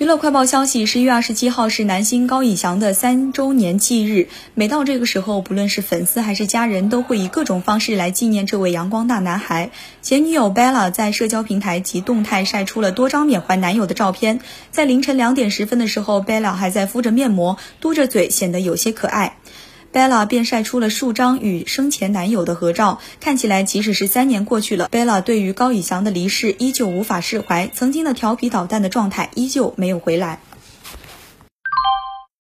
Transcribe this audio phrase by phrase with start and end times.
[0.00, 4.28] 娱乐快报消息：十一月二十七号是男星高以翔的三周年忌日。
[4.54, 9.72] 每到这个时候，不论是粉丝还是家人，都会以各种方式来纪念这位阳光大男孩。
[10.00, 14.40] 前女友 Bella 在社交平台及动态晒出了多张缅怀男友的照片。
[14.70, 19.36] 在凌晨两点十分的时候，Bella 还在敷着面膜，嘟着嘴，显得有些可爱。
[19.92, 30.38] 贝拉便晒出了数张与生前男友的合照，看起来即使是三年过去了贝拉对于高以翔的离世依旧无法释怀，曾经的调皮捣蛋的状态依旧没有回来。